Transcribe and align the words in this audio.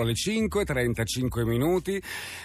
alle 0.00 0.14
5, 0.14 0.64
35 0.64 1.44
minuti. 1.44 2.00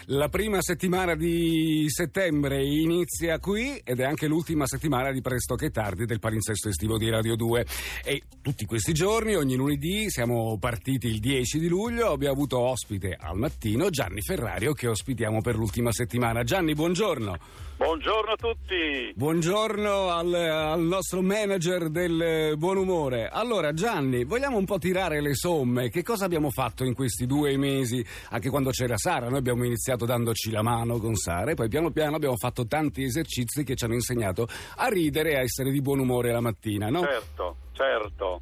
La 0.07 0.27
prima 0.27 0.61
settimana 0.61 1.15
di 1.15 1.85
settembre 1.87 2.63
inizia 2.63 3.39
qui 3.39 3.79
ed 3.83 3.99
è 3.99 4.03
anche 4.03 4.27
l'ultima 4.27 4.65
settimana 4.65 5.11
di 5.11 5.21
Presto 5.21 5.55
che 5.55 5.69
tardi 5.69 6.05
del 6.05 6.19
palinsesto 6.19 6.69
estivo 6.69 6.97
di 6.97 7.09
Radio 7.09 7.35
2. 7.35 7.65
E 8.03 8.21
tutti 8.41 8.65
questi 8.65 8.93
giorni, 8.93 9.35
ogni 9.35 9.55
lunedì, 9.55 10.09
siamo 10.09 10.57
partiti 10.59 11.07
il 11.07 11.19
10 11.19 11.59
di 11.59 11.67
luglio, 11.67 12.11
abbiamo 12.11 12.33
avuto 12.33 12.59
ospite 12.59 13.15
al 13.17 13.37
mattino 13.37 13.89
Gianni 13.89 14.21
Ferrario 14.21 14.73
che 14.73 14.87
ospitiamo 14.87 15.41
per 15.41 15.55
l'ultima 15.55 15.91
settimana. 15.91 16.43
Gianni, 16.43 16.73
buongiorno. 16.73 17.37
Buongiorno 17.77 18.31
a 18.31 18.35
tutti. 18.35 19.13
Buongiorno 19.13 20.09
al, 20.09 20.33
al 20.33 20.81
nostro 20.81 21.21
manager 21.21 21.89
del 21.89 22.55
buon 22.57 22.77
umore. 22.77 23.29
Allora, 23.29 23.71
Gianni, 23.71 24.23
vogliamo 24.23 24.57
un 24.57 24.65
po' 24.65 24.79
tirare 24.79 25.21
le 25.21 25.35
somme. 25.35 25.89
Che 25.89 26.01
cosa 26.01 26.25
abbiamo 26.25 26.49
fatto 26.49 26.83
in 26.83 26.95
questi 26.95 27.27
due 27.27 27.36
mesi? 27.57 28.05
Anche 28.29 28.49
quando 28.49 28.71
c'era 28.71 28.97
Sara, 28.97 29.29
noi 29.29 29.39
abbiamo 29.39 29.63
iniziato 29.63 30.05
dandoci 30.05 30.51
la 30.51 30.61
mano 30.61 30.97
con 30.97 31.15
Sara 31.15 31.51
e 31.51 31.53
poi 31.53 31.67
piano 31.67 31.91
piano 31.91 32.15
abbiamo 32.15 32.37
fatto 32.37 32.65
tanti 32.65 33.03
esercizi 33.03 33.63
che 33.63 33.75
ci 33.75 33.85
hanno 33.85 33.93
insegnato 33.93 34.47
a 34.77 34.87
ridere 34.87 35.31
e 35.31 35.35
a 35.35 35.41
essere 35.41 35.71
di 35.71 35.81
buon 35.81 35.99
umore 35.99 36.31
la 36.31 36.41
mattina, 36.41 36.89
no? 36.89 37.01
Certo, 37.01 37.55
certo. 37.73 38.41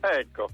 Ecco. 0.00 0.50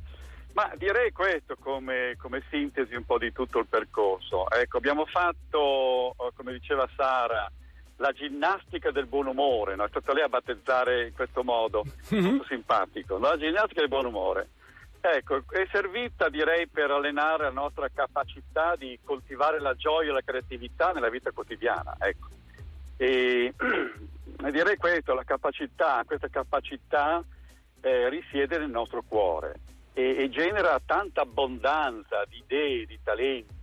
Ma 0.55 0.71
direi 0.77 1.13
questo 1.13 1.57
come, 1.59 2.15
come, 2.19 2.43
sintesi 2.51 2.95
un 2.95 3.05
po' 3.05 3.19
di 3.19 3.33
tutto 3.33 3.59
il 3.59 3.67
percorso. 3.67 4.51
Ecco, 4.51 4.77
abbiamo 4.77 5.07
fatto, 5.07 6.15
come 6.35 6.53
diceva 6.53 6.87
Sara, 6.95 7.51
la 7.97 8.13
ginnastica 8.13 8.91
del 8.91 9.07
buon 9.07 9.29
umore, 9.29 9.77
no? 9.77 9.85
è 9.85 9.89
stata 9.89 10.13
lei 10.13 10.25
a 10.25 10.29
battezzare 10.29 11.07
in 11.07 11.15
questo 11.15 11.43
modo, 11.43 11.85
mm-hmm. 12.13 12.25
molto 12.25 12.45
simpatico, 12.49 13.17
no? 13.17 13.29
la 13.29 13.39
ginnastica 13.39 13.81
del 13.81 13.89
buon 13.89 14.07
umore. 14.07 14.49
Ecco, 15.05 15.43
è 15.51 15.67
servita 15.71 16.29
direi 16.29 16.69
per 16.69 16.91
allenare 16.93 17.45
la 17.45 17.51
nostra 17.51 17.89
capacità 17.93 18.77
di 18.77 18.99
coltivare 19.05 19.61
la 19.61 19.75
gioia 19.75 20.11
e 20.11 20.13
la 20.13 20.23
creatività 20.25 20.93
nella 20.93 21.11
vita 21.11 21.31
quotidiana. 21.33 21.97
Ecco. 21.99 22.29
E, 24.45 24.51
direi 24.51 24.77
questo, 24.77 25.15
la 25.15 25.25
capacità, 25.25 26.03
questa 26.05 26.29
capacità 26.29 27.23
eh, 27.81 28.09
risiede 28.09 28.59
nel 28.59 28.71
nostro 28.71 29.03
cuore 29.07 29.61
e, 29.93 30.17
e 30.17 30.31
genera 30.31 30.81
tanta 30.85 31.21
abbondanza 31.21 32.25
di 32.29 32.39
idee, 32.39 32.87
di 32.87 32.99
talenti 33.03 33.55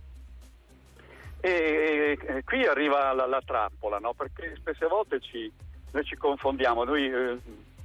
e, 1.40 2.18
e 2.20 2.44
qui 2.44 2.66
arriva 2.66 3.12
la, 3.12 3.26
la 3.26 3.40
trappola, 3.44 3.98
no? 3.98 4.12
perché 4.12 4.54
spesse 4.56 4.86
volte 4.86 5.20
ci, 5.20 5.50
noi 5.92 6.04
ci 6.04 6.16
confondiamo, 6.16 6.84
noi 6.84 7.06
eh, 7.06 7.38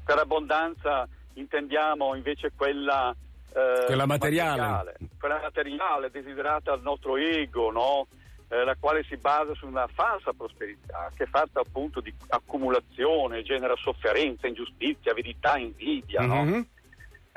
per 0.04 0.20
abbondanza 0.20 1.08
intendiamo 1.34 2.16
invece 2.16 2.52
quella, 2.56 3.16
eh, 3.56 3.86
quella 3.86 4.06
materiale. 4.06 4.62
materiale. 4.62 4.98
quella 5.18 5.40
materiale 5.42 6.12
desiderata 6.12 6.72
dal 6.72 6.82
nostro 6.82 7.16
ego, 7.16 7.72
no? 7.72 8.08
eh, 8.50 8.64
la 8.64 8.76
quale 8.80 9.04
si 9.04 9.16
basa 9.18 9.54
su 9.56 9.66
una 9.66 9.88
falsa 9.88 10.34
prosperità 10.34 11.12
che 11.16 11.24
è 11.24 11.28
fatta 11.28 11.62
appunto 11.62 12.02
di 12.02 12.14
accumulazione, 12.28 13.44
genera 13.44 13.76
sofferenza, 13.78 14.48
ingiustizia, 14.48 15.12
avidità, 15.12 15.58
invidia. 15.58 16.22
Mm-hmm. 16.22 16.54
No? 16.54 16.66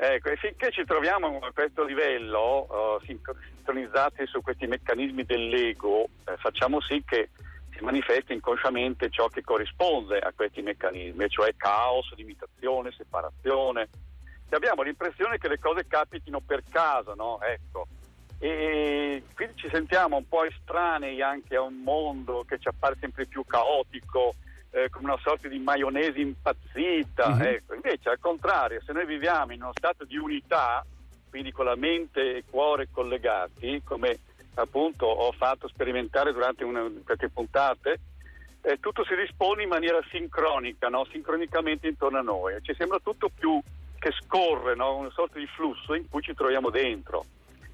Ecco, 0.01 0.29
e 0.29 0.37
finché 0.37 0.71
ci 0.71 0.85
troviamo 0.85 1.39
a 1.39 1.51
questo 1.51 1.83
livello, 1.83 2.67
uh, 2.69 3.05
sintonizzati 3.05 4.25
su 4.27 4.41
questi 4.41 4.65
meccanismi 4.65 5.25
dell'ego, 5.25 6.07
eh, 6.25 6.37
facciamo 6.37 6.79
sì 6.79 7.03
che 7.05 7.29
si 7.75 7.83
manifesti 7.83 8.31
inconsciamente 8.31 9.09
ciò 9.09 9.27
che 9.27 9.41
corrisponde 9.41 10.19
a 10.19 10.31
questi 10.33 10.61
meccanismi, 10.61 11.29
cioè 11.29 11.53
caos, 11.57 12.13
limitazione, 12.15 12.91
separazione. 12.91 13.89
E 14.49 14.55
abbiamo 14.55 14.81
l'impressione 14.81 15.37
che 15.37 15.47
le 15.47 15.59
cose 15.59 15.85
capitino 15.87 16.39
per 16.39 16.63
caso, 16.69 17.13
no? 17.13 17.39
Ecco. 17.41 17.87
E 18.39 19.21
quindi 19.35 19.55
ci 19.57 19.69
sentiamo 19.71 20.17
un 20.17 20.27
po' 20.27 20.45
estranei 20.45 21.21
anche 21.21 21.55
a 21.55 21.61
un 21.61 21.81
mondo 21.83 22.43
che 22.47 22.57
ci 22.57 22.67
appare 22.67 22.95
sempre 22.99 23.25
più 23.25 23.45
caotico, 23.45 24.35
eh, 24.71 24.89
come 24.89 25.11
una 25.11 25.19
sorta 25.21 25.47
di 25.47 25.59
maionese 25.59 26.19
impazzita. 26.19 27.35
Mm-hmm. 27.35 27.41
Ecco. 27.41 27.73
Invece, 27.75 28.09
al 28.09 28.19
contrario, 28.19 28.81
se 28.83 28.91
noi 28.91 29.05
viviamo 29.05 29.53
in 29.53 29.61
uno 29.61 29.71
stato 29.75 30.03
di 30.03 30.17
unità, 30.17 30.83
quindi 31.29 31.51
con 31.51 31.65
la 31.65 31.75
mente 31.75 32.37
e 32.37 32.43
cuore 32.49 32.87
collegati, 32.91 33.81
come 33.83 34.17
appunto 34.55 35.05
ho 35.05 35.31
fatto 35.31 35.67
sperimentare 35.67 36.33
durante 36.33 36.63
una, 36.63 36.89
queste 37.05 37.29
puntate, 37.29 37.99
eh, 38.61 38.79
tutto 38.79 39.05
si 39.05 39.15
dispone 39.15 39.63
in 39.63 39.69
maniera 39.69 39.99
sincronica, 40.09 40.89
no? 40.89 41.05
sincronicamente 41.11 41.87
intorno 41.87 42.17
a 42.17 42.23
noi. 42.23 42.55
Ci 42.61 42.73
sembra 42.75 42.99
tutto 42.99 43.29
più 43.29 43.61
che 43.99 44.11
scorre, 44.11 44.75
no? 44.75 44.97
una 44.97 45.11
sorta 45.11 45.37
di 45.37 45.47
flusso 45.47 45.93
in 45.93 46.09
cui 46.09 46.21
ci 46.21 46.33
troviamo 46.33 46.69
dentro. 46.69 47.25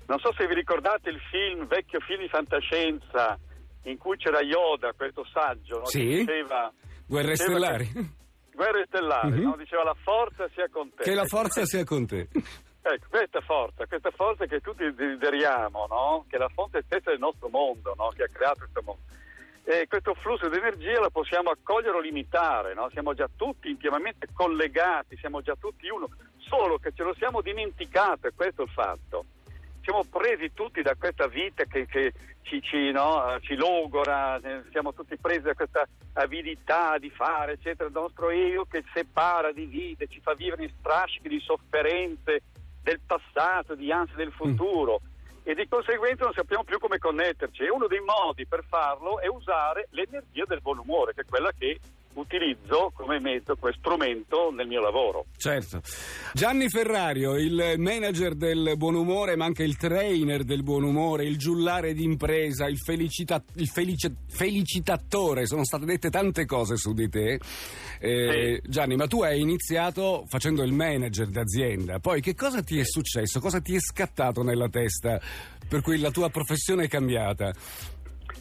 Non 0.07 0.19
so 0.19 0.33
se 0.33 0.45
vi 0.45 0.53
ricordate 0.53 1.09
il 1.09 1.19
film, 1.31 1.65
vecchio 1.67 1.99
film 2.01 2.21
di 2.21 2.27
fantascienza, 2.27 3.39
in 3.83 3.97
cui 3.97 4.17
c'era 4.17 4.41
Yoda, 4.41 4.93
questo 4.93 5.25
saggio, 5.31 5.79
no? 5.79 5.85
sì. 5.85 5.99
che 5.99 6.17
diceva 6.17 6.71
Guerre 7.07 7.31
diceva 7.31 7.49
stellari. 7.49 7.87
Che, 7.87 8.09
guerre 8.53 8.85
stellari, 8.87 9.31
mm-hmm. 9.31 9.43
no? 9.43 9.55
diceva 9.57 9.83
la 9.83 9.95
forza 10.01 10.47
sia 10.53 10.67
con 10.69 10.91
te. 10.93 11.03
Che 11.03 11.13
la 11.13 11.25
forza 11.25 11.65
sia 11.65 11.83
con 11.83 12.05
te. 12.05 12.27
Ecco, 12.87 13.07
questa 13.09 13.41
forza, 13.41 13.87
questa 13.87 14.11
forza 14.11 14.45
che 14.45 14.59
tutti 14.59 14.83
desideriamo, 14.93 15.87
no? 15.89 16.25
che 16.29 16.35
è 16.35 16.39
la 16.39 16.51
fonte 16.53 16.83
stessa 16.85 17.09
del 17.09 17.19
nostro 17.19 17.49
mondo, 17.49 17.95
no? 17.97 18.09
che 18.09 18.23
ha 18.23 18.29
creato 18.31 18.59
questo 18.59 18.81
mondo. 18.83 19.01
E 19.67 19.87
questo 19.87 20.13
flusso 20.13 20.47
di 20.47 20.57
energia 20.57 20.99
lo 20.99 21.09
possiamo 21.09 21.49
accogliere 21.49 21.97
o 21.97 21.99
limitare, 21.99 22.75
no? 22.75 22.87
siamo 22.91 23.15
già 23.15 23.27
tutti 23.35 23.67
intimamente 23.67 24.27
collegati, 24.31 25.17
siamo 25.17 25.41
già 25.41 25.55
tutti 25.59 25.89
uno, 25.89 26.07
solo 26.37 26.77
che 26.77 26.91
ce 26.93 27.01
lo 27.03 27.15
siamo 27.15 27.41
dimenticato, 27.41 28.27
e 28.27 28.33
questo 28.35 28.61
è 28.61 28.65
il 28.65 28.71
fatto 28.71 29.25
siamo 29.85 30.03
presi 30.03 30.51
tutti 30.51 30.81
da 30.81 30.95
questa 30.95 31.27
vita 31.27 31.63
che, 31.65 31.85
che 31.85 32.11
ci, 32.41 32.59
ci, 32.61 32.91
no, 32.91 33.37
ci, 33.41 33.55
logora, 33.55 34.39
eh, 34.41 34.63
siamo 34.71 34.93
tutti 34.93 35.15
presi 35.15 35.41
da 35.41 35.53
questa 35.53 35.87
avidità 36.13 36.97
di 36.97 37.11
fare, 37.11 37.53
eccetera, 37.53 37.87
il 37.87 37.93
nostro 37.93 38.31
ego 38.31 38.65
che 38.65 38.83
separa, 38.93 39.51
divide, 39.51 40.07
ci 40.07 40.19
fa 40.21 40.33
vivere 40.33 40.63
in 40.63 40.71
strascichi 40.79 41.29
di 41.29 41.39
sofferenze 41.39 42.41
del 42.81 42.99
passato, 43.05 43.75
di 43.75 43.91
ansia 43.91 44.15
del 44.15 44.31
futuro. 44.31 45.01
Mm. 45.03 45.13
E 45.47 45.53
di 45.53 45.67
conseguenza 45.67 46.23
non 46.23 46.33
sappiamo 46.33 46.63
più 46.63 46.79
come 46.79 46.97
connetterci. 46.97 47.61
E 47.61 47.69
uno 47.69 47.85
dei 47.85 47.99
modi 47.99 48.47
per 48.47 48.63
farlo 48.67 49.19
è 49.19 49.27
usare 49.27 49.87
l'energia 49.91 50.43
del 50.47 50.59
buon 50.59 50.79
umore, 50.79 51.13
che 51.13 51.21
è 51.21 51.25
quella 51.25 51.51
che 51.55 51.79
utilizzo 52.15 52.91
come 52.93 53.19
mezzo, 53.19 53.55
come 53.55 53.73
strumento 53.77 54.51
nel 54.51 54.67
mio 54.67 54.81
lavoro. 54.81 55.25
Certo. 55.37 55.81
Gianni 56.33 56.69
Ferrario, 56.69 57.37
il 57.37 57.75
manager 57.77 58.35
del 58.35 58.73
buon 58.77 58.95
umore, 58.95 59.35
ma 59.35 59.45
anche 59.45 59.63
il 59.63 59.77
trainer 59.77 60.43
del 60.43 60.63
buon 60.63 60.83
umore, 60.83 61.25
il 61.25 61.37
giullare 61.37 61.93
d'impresa, 61.93 62.67
il, 62.67 62.77
felicita- 62.77 63.43
il 63.55 63.67
felice- 63.67 64.15
felicitatore, 64.27 65.45
sono 65.45 65.63
state 65.63 65.85
dette 65.85 66.09
tante 66.09 66.45
cose 66.45 66.77
su 66.77 66.93
di 66.93 67.09
te. 67.09 67.39
Eh, 67.99 68.59
sì. 68.61 68.69
Gianni, 68.69 68.95
ma 68.95 69.07
tu 69.07 69.21
hai 69.23 69.39
iniziato 69.39 70.25
facendo 70.27 70.63
il 70.63 70.73
manager 70.73 71.27
d'azienda, 71.27 71.99
poi 71.99 72.21
che 72.21 72.35
cosa 72.35 72.61
ti 72.61 72.79
è 72.79 72.83
successo? 72.83 73.39
Cosa 73.39 73.61
ti 73.61 73.75
è 73.75 73.79
scattato 73.79 74.43
nella 74.43 74.69
testa 74.69 75.19
per 75.67 75.81
cui 75.81 75.99
la 75.99 76.11
tua 76.11 76.29
professione 76.29 76.85
è 76.85 76.87
cambiata? 76.87 77.53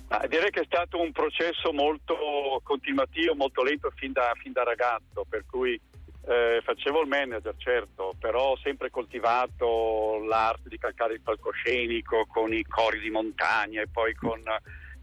Ah, 0.09 0.27
direi 0.27 0.51
che 0.51 0.61
è 0.61 0.67
stato 0.67 1.01
un 1.01 1.13
processo 1.13 1.73
molto 1.73 2.61
continuativo, 2.63 3.35
molto 3.35 3.63
lento 3.63 3.91
fin 3.97 4.13
da, 4.13 4.33
fin 4.41 4.53
da 4.53 4.63
ragazzo, 4.63 5.25
per 5.29 5.45
cui 5.47 5.81
eh, 6.27 6.61
facevo 6.63 7.03
il 7.03 7.09
manager, 7.09 7.55
certo, 7.57 8.15
però 8.19 8.53
ho 8.53 8.59
sempre 8.59 8.91
coltivato 8.91 10.23
l'arte 10.25 10.69
di 10.69 10.79
calcare 10.79 11.15
il 11.15 11.21
palcoscenico 11.21 12.27
con 12.27 12.53
i 12.53 12.63
cori 12.63 13.01
di 13.01 13.11
montagna 13.11 13.83
e 13.83 13.89
poi 13.89 14.15
con 14.15 14.43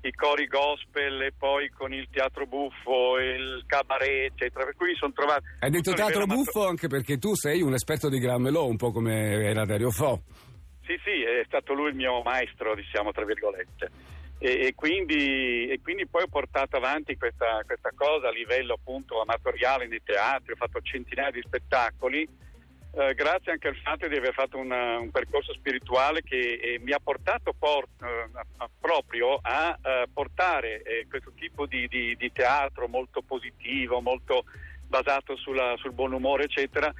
i 0.04 0.12
cori 0.14 0.48
gospel 0.48 1.22
e 1.22 1.34
poi 1.38 1.70
con 1.70 1.94
il 1.94 2.08
teatro 2.10 2.48
buffo, 2.48 3.20
il 3.20 3.64
cabaret, 3.68 4.32
eccetera. 4.32 4.66
Per 4.66 4.76
cui 4.76 4.88
mi 4.88 4.96
sono 4.96 5.14
trovato. 5.14 5.44
Hai 5.60 5.70
detto 5.70 5.94
teatro 5.94 6.26
buffo 6.26 6.68
anche 6.68 6.88
perché 6.88 7.18
tu 7.18 7.36
sei 7.36 7.62
un 7.62 7.74
esperto 7.74 8.10
di 8.10 8.18
Gran 8.18 8.42
Melò, 8.42 8.66
un 8.66 8.78
po' 8.78 8.92
come 8.92 9.44
era 9.44 9.64
Dario 9.66 9.92
Fo. 9.92 10.24
Sì, 10.86 11.00
sì, 11.04 11.22
è 11.22 11.44
stato 11.46 11.74
lui 11.74 11.90
il 11.90 11.96
mio 11.96 12.22
maestro, 12.24 12.74
diciamo, 12.74 13.12
tra 13.12 13.26
virgolette 13.26 14.20
e, 14.44 14.66
e, 14.66 14.74
quindi, 14.74 15.68
e, 15.68 15.80
quindi, 15.84 16.08
poi 16.08 16.24
ho 16.24 16.28
portato 16.28 16.76
avanti 16.76 17.16
questa, 17.16 17.62
questa, 17.64 17.92
cosa 17.94 18.30
a 18.30 18.32
livello 18.32 18.74
appunto 18.74 19.22
amatoriale 19.22 19.86
nei 19.86 20.02
teatri, 20.04 20.54
ho 20.54 20.56
fatto 20.56 20.82
centinaia 20.82 21.30
di 21.30 21.44
spettacoli, 21.46 22.28
eh, 22.94 23.14
grazie 23.14 23.52
anche 23.52 23.68
al 23.68 23.76
fatto 23.76 24.08
di 24.08 24.16
aver 24.16 24.34
fatto 24.34 24.58
una, 24.58 24.98
un 24.98 25.12
percorso 25.12 25.54
spirituale 25.54 26.24
che 26.24 26.54
eh, 26.60 26.80
mi 26.80 26.92
ha 26.92 27.00
portato 27.00 27.54
por, 27.54 27.86
eh, 28.02 28.30
proprio 28.80 29.38
a 29.40 29.78
eh, 29.80 30.06
portare 30.12 30.82
eh, 30.82 31.06
questo 31.08 31.34
tipo 31.36 31.68
di, 31.68 31.88
di, 31.88 32.16
di, 32.18 32.32
teatro 32.32 32.88
molto 32.88 33.22
positivo, 33.22 34.02
molto 34.02 34.46
basato 34.88 35.36
sulla, 35.38 35.76
sul 35.78 35.94
buon 35.94 36.14
umore, 36.14 36.46
eccetera, 36.46 36.92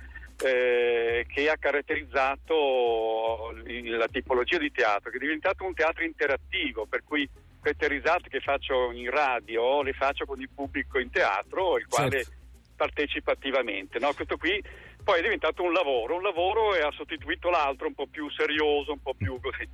eh, 0.44 1.26
che 1.28 1.50
ha 1.50 1.58
caratterizzato 1.58 3.54
la 3.64 4.08
tipologia 4.08 4.58
di 4.58 4.72
teatro, 4.72 5.10
che 5.10 5.18
è 5.18 5.20
diventato 5.20 5.64
un 5.64 5.74
teatro 5.74 6.04
interattivo, 6.04 6.86
per 6.86 7.04
cui 7.04 7.30
queste 7.60 7.88
risate 7.88 8.28
che 8.28 8.40
faccio 8.40 8.92
in 8.92 9.10
radio 9.10 9.84
le 9.84 9.94
faccio 9.94 10.26
con 10.26 10.42
il 10.42 10.50
pubblico 10.54 11.00
in 11.00 11.12
teatro, 11.12 11.78
il 11.78 11.86
quale 11.88 12.24
certo. 12.24 12.32
partecipa 12.76 13.32
attivamente. 13.32 14.00
No? 14.00 14.14
Questo 14.14 14.38
qui 14.38 14.62
poi 15.04 15.20
è 15.20 15.22
diventato 15.22 15.64
un 15.64 15.72
lavoro, 15.72 16.16
un 16.16 16.24
lavoro 16.24 16.76
e 16.76 16.82
ha 16.82 16.92
sostituito 16.92 17.50
l'altro 17.50 17.88
un 17.88 17.94
po' 17.94 18.08
più 18.08 18.30
serioso, 18.32 18.94
un 18.94 19.02
po' 19.02 19.14
più 19.14 19.40
così. 19.40 19.68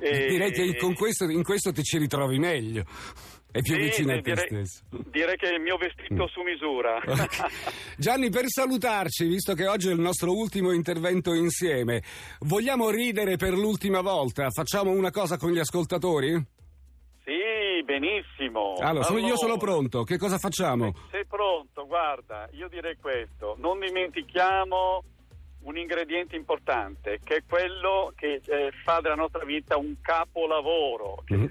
E... 0.00 0.26
Direi 0.26 0.52
che 0.52 0.76
con 0.76 0.94
questo, 0.94 1.24
in 1.24 1.42
questo 1.42 1.72
ti 1.72 1.82
ci 1.82 1.98
ritrovi 1.98 2.38
meglio. 2.38 2.84
È 3.58 3.62
più 3.62 3.74
sì, 3.74 3.80
vicino 3.80 4.12
a 4.12 4.20
te 4.20 4.34
direi, 4.34 4.46
stesso. 4.46 4.84
Direi 5.10 5.36
che 5.36 5.48
è 5.48 5.54
il 5.54 5.60
mio 5.60 5.76
vestito 5.76 6.28
su 6.28 6.42
misura. 6.42 7.00
Gianni, 7.98 8.30
per 8.30 8.44
salutarci, 8.46 9.26
visto 9.26 9.54
che 9.54 9.66
oggi 9.66 9.88
è 9.88 9.92
il 9.92 9.98
nostro 9.98 10.32
ultimo 10.32 10.70
intervento 10.70 11.32
insieme, 11.32 12.02
vogliamo 12.40 12.88
ridere 12.88 13.36
per 13.36 13.54
l'ultima 13.54 14.00
volta? 14.00 14.48
Facciamo 14.50 14.92
una 14.92 15.10
cosa 15.10 15.36
con 15.38 15.50
gli 15.50 15.58
ascoltatori? 15.58 16.34
Sì, 17.24 17.82
benissimo. 17.82 18.74
Allora, 18.78 19.02
sono, 19.02 19.18
io 19.18 19.36
sono 19.36 19.56
pronto. 19.56 20.04
Che 20.04 20.18
cosa 20.18 20.38
facciamo? 20.38 20.94
Sei 21.10 21.26
pronto, 21.26 21.84
guarda, 21.84 22.48
io 22.52 22.68
direi 22.68 22.96
questo. 22.96 23.56
Non 23.58 23.80
dimentichiamo 23.80 25.02
un 25.62 25.76
ingrediente 25.76 26.36
importante, 26.36 27.20
che 27.22 27.36
è 27.36 27.42
quello 27.46 28.12
che 28.16 28.40
eh, 28.44 28.72
fa 28.84 29.00
della 29.00 29.14
nostra 29.14 29.44
vita 29.44 29.76
un 29.76 29.96
capolavoro. 30.00 31.24
Mm-hmm. 31.32 31.46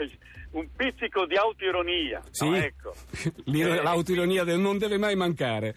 un 0.52 0.68
pizzico 0.76 1.26
di 1.26 1.36
autoironia. 1.36 2.22
Sì, 2.32 2.50
no, 2.50 2.56
ecco. 2.56 2.94
l'autoironia 3.46 4.44
del 4.44 4.60
non 4.60 4.78
deve 4.78 4.98
mai 4.98 5.16
mancare. 5.16 5.76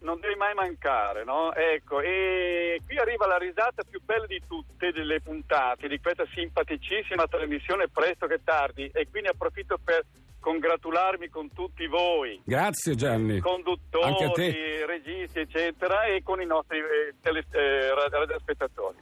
Non 0.00 0.20
deve 0.20 0.36
mai 0.36 0.54
mancare, 0.54 1.24
no? 1.24 1.52
Ecco, 1.54 2.00
e 2.00 2.80
qui 2.86 2.96
arriva 2.98 3.26
la 3.26 3.36
risata 3.36 3.82
più 3.88 4.00
bella 4.04 4.26
di 4.26 4.40
tutte 4.46 4.92
delle 4.92 5.20
puntate 5.20 5.88
di 5.88 5.98
questa 5.98 6.24
simpaticissima 6.32 7.26
trasmissione 7.26 7.88
Presto 7.88 8.26
che 8.26 8.40
tardi 8.44 8.88
e 8.92 9.08
quindi 9.10 9.28
approfitto 9.28 9.78
per 9.82 10.04
congratularmi 10.48 11.28
con 11.28 11.52
tutti 11.52 11.86
voi. 11.86 12.40
Grazie 12.42 12.94
Gianni. 12.94 13.38
Conduttori, 13.38 14.86
registi, 14.86 15.40
eccetera, 15.40 16.04
e 16.04 16.22
con 16.22 16.40
i 16.40 16.46
nostri 16.46 16.78
eh, 16.78 17.14
tele, 17.20 17.44
eh, 17.50 17.90
radioaspettatori. 17.94 18.96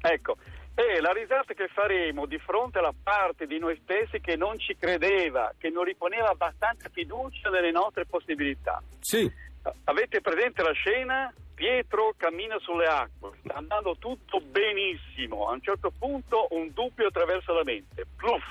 Ecco, 0.00 0.36
e 0.76 1.00
la 1.00 1.10
risata 1.10 1.54
che 1.54 1.66
faremo 1.74 2.24
di 2.26 2.38
fronte 2.38 2.78
alla 2.78 2.94
parte 3.02 3.48
di 3.48 3.58
noi 3.58 3.80
stessi 3.82 4.20
che 4.20 4.36
non 4.36 4.60
ci 4.60 4.76
credeva, 4.78 5.52
che 5.58 5.70
non 5.70 5.82
riponeva 5.82 6.30
abbastanza 6.30 6.88
fiducia 6.88 7.50
nelle 7.50 7.72
nostre 7.72 8.06
possibilità. 8.06 8.80
Sì. 9.00 9.28
Avete 9.84 10.20
presente 10.20 10.62
la 10.62 10.72
scena? 10.72 11.34
Pietro 11.52 12.14
cammina 12.16 12.56
sulle 12.60 12.86
acque, 12.86 13.32
sta 13.42 13.54
andando 13.54 13.96
tutto 13.98 14.40
benissimo. 14.40 15.48
A 15.48 15.52
un 15.52 15.62
certo 15.62 15.90
punto 15.98 16.46
un 16.50 16.70
dubbio 16.72 17.08
attraversa 17.08 17.52
la 17.52 17.64
mente. 17.64 18.06
Pluff! 18.16 18.44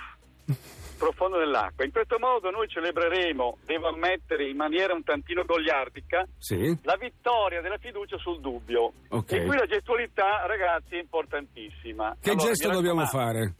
Profondo 0.99 1.37
nell'acqua. 1.37 1.85
In 1.85 1.91
questo 1.91 2.19
modo 2.19 2.51
noi 2.51 2.67
celebreremo, 2.67 3.59
devo 3.65 3.87
ammettere 3.87 4.49
in 4.49 4.57
maniera 4.57 4.93
un 4.93 5.01
tantino 5.03 5.45
goliardica, 5.45 6.27
sì. 6.37 6.77
la 6.83 6.97
vittoria 6.99 7.61
della 7.61 7.77
fiducia 7.77 8.17
sul 8.17 8.41
dubbio. 8.41 8.91
Okay. 9.07 9.39
E 9.39 9.45
qui 9.45 9.55
la 9.55 9.65
gestualità, 9.65 10.45
ragazzi, 10.45 10.95
è 10.95 10.99
importantissima. 10.99 12.17
Che 12.19 12.31
allora, 12.31 12.47
gesto 12.47 12.69
dobbiamo 12.69 13.05
fare? 13.05 13.55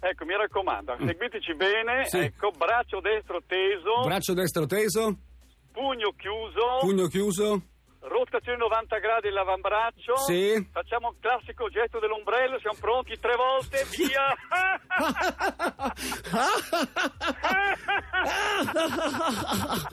Ecco, 0.00 0.24
mi 0.24 0.36
raccomando, 0.36 0.96
seguiteci 1.06 1.54
bene. 1.54 2.04
Sì. 2.06 2.18
Ecco, 2.18 2.50
braccio 2.50 2.98
destro 2.98 3.40
teso. 3.46 4.02
Braccio 4.02 4.34
destro 4.34 4.66
teso. 4.66 5.16
Pugno 5.70 6.12
chiuso. 6.16 6.78
Pugno 6.80 7.06
chiuso. 7.06 7.62
Rotazione 8.32 8.56
90 8.56 8.98
gradi 8.98 9.28
l'avambraccio. 9.28 10.16
Sì. 10.16 10.66
Facciamo 10.72 11.10
il 11.10 11.16
classico 11.20 11.68
gesto 11.68 11.98
dell'ombrello, 11.98 12.58
siamo 12.60 12.78
pronti 12.80 13.18
tre 13.20 13.36
volte, 13.36 13.84
via. 13.94 14.34